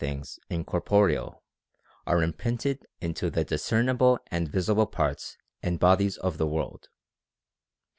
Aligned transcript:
365 0.01 0.15
things 0.15 0.47
incorporeal 0.49 1.43
are 2.07 2.23
imprinted 2.23 2.87
into 3.01 3.29
the 3.29 3.43
discernible 3.45 4.17
and 4.31 4.47
visible 4.47 4.87
parts 4.87 5.37
and 5.61 5.79
bodies 5.79 6.17
of 6.17 6.39
the 6.39 6.47
world. 6.47 6.89